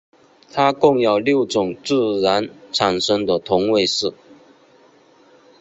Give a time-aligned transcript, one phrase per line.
[0.51, 4.15] 它共有六种自然产生的同位素。